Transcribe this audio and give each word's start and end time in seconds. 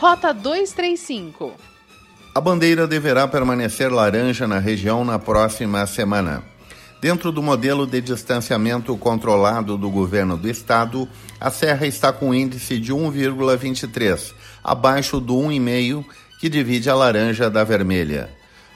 Rota 0.00 0.32
235. 0.32 1.52
A 2.34 2.40
bandeira 2.40 2.86
deverá 2.86 3.28
permanecer 3.28 3.92
laranja 3.92 4.48
na 4.48 4.58
região 4.58 5.04
na 5.04 5.18
próxima 5.18 5.86
semana. 5.86 6.42
Dentro 7.02 7.30
do 7.30 7.42
modelo 7.42 7.86
de 7.86 8.00
distanciamento 8.00 8.96
controlado 8.96 9.76
do 9.76 9.90
governo 9.90 10.38
do 10.38 10.48
estado, 10.48 11.06
a 11.38 11.50
serra 11.50 11.86
está 11.86 12.14
com 12.14 12.32
índice 12.32 12.78
de 12.78 12.94
1,23, 12.94 14.32
abaixo 14.64 15.20
do 15.20 15.34
1,5 15.34 16.02
que 16.40 16.48
divide 16.48 16.88
a 16.88 16.94
laranja 16.94 17.50
da 17.50 17.62
vermelha. 17.62 18.30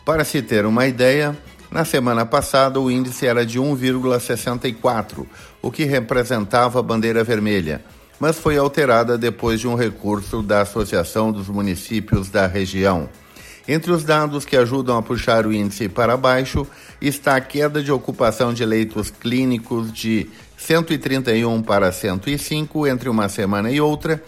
Para 0.04 0.24
se 0.24 0.42
ter 0.42 0.66
uma 0.66 0.86
ideia, 0.86 1.34
na 1.70 1.86
semana 1.86 2.26
passada 2.26 2.78
o 2.78 2.90
índice 2.90 3.26
era 3.26 3.46
de 3.46 3.58
1,64, 3.58 5.26
o 5.62 5.70
que 5.70 5.84
representava 5.84 6.80
a 6.80 6.82
bandeira 6.82 7.24
vermelha, 7.24 7.82
mas 8.18 8.38
foi 8.38 8.56
alterada 8.56 9.18
depois 9.18 9.60
de 9.60 9.68
um 9.68 9.74
recurso 9.74 10.42
da 10.42 10.62
Associação 10.62 11.32
dos 11.32 11.48
Municípios 11.48 12.28
da 12.28 12.46
região. 12.46 13.08
Entre 13.66 13.90
os 13.90 14.04
dados 14.04 14.44
que 14.44 14.56
ajudam 14.56 14.98
a 14.98 15.02
puxar 15.02 15.46
o 15.46 15.52
índice 15.52 15.88
para 15.88 16.16
baixo 16.16 16.66
está 17.00 17.36
a 17.36 17.40
queda 17.40 17.82
de 17.82 17.90
ocupação 17.90 18.52
de 18.52 18.64
leitos 18.64 19.10
clínicos 19.10 19.90
de 19.92 20.28
131 20.56 21.62
para 21.62 21.90
105 21.90 22.86
entre 22.86 23.08
uma 23.08 23.28
semana 23.28 23.70
e 23.70 23.80
outra, 23.80 24.22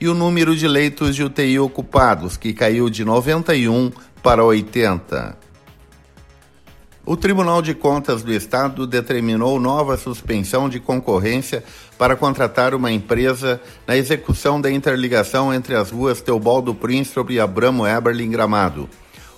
e 0.00 0.08
o 0.08 0.14
número 0.14 0.56
de 0.56 0.66
leitos 0.66 1.14
de 1.14 1.22
UTI 1.22 1.58
ocupados, 1.58 2.36
que 2.36 2.52
caiu 2.52 2.90
de 2.90 3.04
91 3.04 3.92
para 4.22 4.44
80. 4.44 5.51
O 7.04 7.16
Tribunal 7.16 7.60
de 7.60 7.74
Contas 7.74 8.22
do 8.22 8.32
Estado 8.32 8.86
determinou 8.86 9.58
nova 9.58 9.96
suspensão 9.96 10.68
de 10.68 10.78
concorrência 10.78 11.64
para 11.98 12.14
contratar 12.14 12.76
uma 12.76 12.92
empresa 12.92 13.60
na 13.84 13.96
execução 13.96 14.60
da 14.60 14.70
interligação 14.70 15.52
entre 15.52 15.74
as 15.74 15.90
ruas 15.90 16.20
Teobaldo 16.20 16.72
Príncipe 16.72 17.34
e 17.34 17.40
Abramo 17.40 17.84
Eberlin 17.84 18.30
Gramado. 18.30 18.88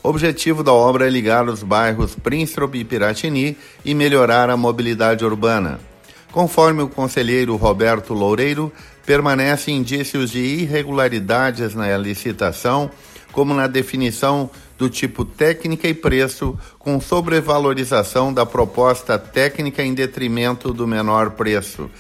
O 0.03 0.11
objetivo 0.11 0.63
da 0.63 0.75
obra 0.75 1.07
é 1.07 1.11
ligar 1.11 1.49
os 1.49 1.63
bairros 1.63 2.15
Príncipe 2.15 2.81
e 2.81 2.85
Piratini 2.85 3.57
e 3.83 3.95
melhorar 3.95 4.51
a 4.51 4.59
mobilidade 4.59 5.25
urbana. 5.25 5.81
Conforme 6.31 6.83
o 6.83 6.89
conselheiro 6.89 7.57
Roberto 7.57 8.13
Loureiro, 8.13 8.71
permanecem 9.07 9.79
indícios 9.79 10.31
de 10.31 10.41
irregularidades 10.41 11.75
na 11.75 11.97
licitação, 11.97 12.91
como 13.35 13.53
na 13.53 13.67
definição 13.67 14.49
do 14.79 14.89
tipo 14.89 15.25
técnica 15.25 15.89
e 15.89 15.93
preço, 15.93 16.59
com 16.79 17.01
sobrevalorização 17.01 18.33
da 18.33 18.47
proposta 18.47 19.19
técnica 19.19 19.83
em 19.83 19.93
detrimento 19.93 20.73
do 20.73 20.87
menor 20.87 21.33
preço, 21.33 21.91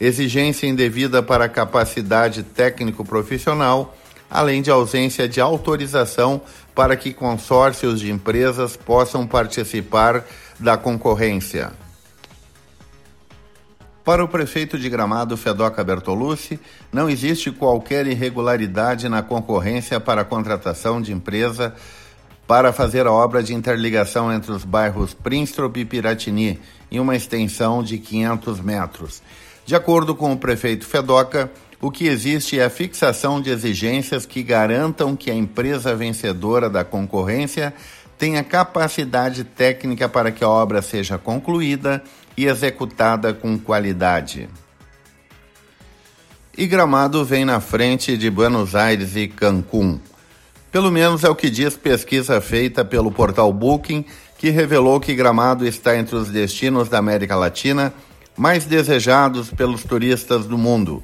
exigência 0.00 0.66
indevida 0.66 1.22
para 1.22 1.48
capacidade 1.48 2.42
técnico-profissional, 2.42 3.96
além 4.28 4.60
de 4.60 4.70
ausência 4.70 5.28
de 5.28 5.40
autorização 5.40 6.40
para 6.74 6.96
que 6.96 7.12
consórcios 7.12 8.00
de 8.00 8.10
empresas 8.10 8.76
possam 8.76 9.26
participar 9.26 10.24
da 10.58 10.76
concorrência. 10.76 11.72
Para 14.10 14.24
o 14.24 14.28
prefeito 14.28 14.76
de 14.76 14.88
Gramado, 14.88 15.36
Fedoca 15.36 15.84
Bertolucci, 15.84 16.58
não 16.92 17.08
existe 17.08 17.52
qualquer 17.52 18.08
irregularidade 18.08 19.08
na 19.08 19.22
concorrência 19.22 20.00
para 20.00 20.22
a 20.22 20.24
contratação 20.24 21.00
de 21.00 21.12
empresa 21.12 21.72
para 22.44 22.72
fazer 22.72 23.06
a 23.06 23.12
obra 23.12 23.40
de 23.40 23.54
interligação 23.54 24.32
entre 24.32 24.50
os 24.50 24.64
bairros 24.64 25.14
Prinstrop 25.14 25.76
e 25.76 25.84
Piratini, 25.84 26.58
em 26.90 26.98
uma 26.98 27.14
extensão 27.14 27.84
de 27.84 27.98
500 27.98 28.60
metros. 28.60 29.22
De 29.64 29.76
acordo 29.76 30.12
com 30.12 30.32
o 30.32 30.36
prefeito 30.36 30.84
Fedoca, 30.84 31.48
o 31.80 31.88
que 31.88 32.08
existe 32.08 32.58
é 32.58 32.64
a 32.64 32.70
fixação 32.70 33.40
de 33.40 33.50
exigências 33.50 34.26
que 34.26 34.42
garantam 34.42 35.14
que 35.14 35.30
a 35.30 35.34
empresa 35.34 35.94
vencedora 35.94 36.68
da 36.68 36.84
concorrência 36.84 37.72
tenha 38.20 38.44
capacidade 38.44 39.44
técnica 39.44 40.06
para 40.06 40.30
que 40.30 40.44
a 40.44 40.48
obra 40.48 40.82
seja 40.82 41.16
concluída 41.16 42.04
e 42.36 42.44
executada 42.44 43.32
com 43.32 43.58
qualidade. 43.58 44.46
E 46.54 46.66
Gramado 46.66 47.24
vem 47.24 47.46
na 47.46 47.60
frente 47.60 48.18
de 48.18 48.28
Buenos 48.28 48.74
Aires 48.74 49.16
e 49.16 49.26
Cancún. 49.26 49.98
Pelo 50.70 50.92
menos 50.92 51.24
é 51.24 51.30
o 51.30 51.34
que 51.34 51.48
diz 51.48 51.78
pesquisa 51.78 52.42
feita 52.42 52.84
pelo 52.84 53.10
portal 53.10 53.50
Booking, 53.54 54.04
que 54.36 54.50
revelou 54.50 55.00
que 55.00 55.14
Gramado 55.14 55.66
está 55.66 55.96
entre 55.96 56.14
os 56.14 56.28
destinos 56.28 56.90
da 56.90 56.98
América 56.98 57.34
Latina 57.34 57.90
mais 58.36 58.66
desejados 58.66 59.50
pelos 59.50 59.82
turistas 59.82 60.44
do 60.44 60.58
mundo. 60.58 61.02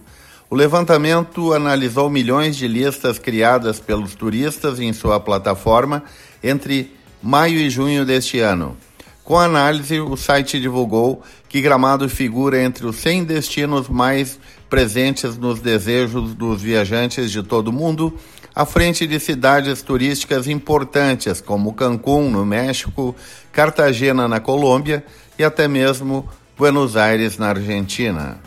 O 0.50 0.54
levantamento 0.54 1.54
analisou 1.54 2.10
milhões 2.10 2.56
de 2.56 2.69
listas 2.69 3.19
criadas 3.19 3.81
pelos 3.81 4.15
turistas 4.15 4.78
em 4.78 4.93
sua 4.93 5.19
plataforma 5.19 6.04
entre 6.43 6.95
maio 7.22 7.59
e 7.59 7.71
junho 7.71 8.04
deste 8.04 8.41
ano. 8.41 8.77
Com 9.25 9.37
a 9.38 9.44
análise, 9.44 9.99
o 10.00 10.16
site 10.16 10.60
divulgou 10.60 11.22
que 11.49 11.60
Gramado 11.60 12.09
figura 12.09 12.62
entre 12.62 12.87
os 12.87 12.97
100 12.97 13.25
destinos 13.25 13.88
mais 13.88 14.38
presentes 14.71 15.37
nos 15.37 15.60
desejos 15.60 16.34
dos 16.34 16.62
viajantes 16.62 17.31
de 17.31 17.43
todo 17.43 17.69
o 17.69 17.72
mundo 17.72 18.16
à 18.54 18.65
frente 18.65 19.06
de 19.06 19.21
cidades 19.21 19.82
turísticas 19.82 20.47
importantes 20.47 21.43
como 21.43 21.75
Cancún, 21.75 22.31
no 22.31 22.47
México, 22.47 23.15
Cartagena, 23.53 24.27
na 24.27 24.41
Colômbia 24.41 25.04
e 25.38 25.44
até 25.44 25.69
mesmo 25.69 26.27
Buenos 26.56 26.97
Aires, 26.97 27.37
na 27.37 27.48
Argentina. 27.48 28.41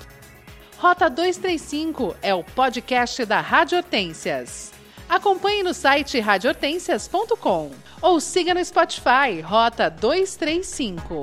Rota 0.80 1.10
235 1.10 2.16
é 2.24 2.34
o 2.34 2.44
podcast 2.44 3.24
da 3.26 3.40
Rádio 3.40 3.78
Hortências. 3.78 4.72
Acompanhe 5.10 5.64
no 5.64 5.74
site 5.74 6.20
radiohortências.com 6.20 7.72
ou 8.00 8.20
siga 8.20 8.54
no 8.54 8.64
Spotify 8.64 9.42
Rota 9.44 9.90
235. 9.90 11.22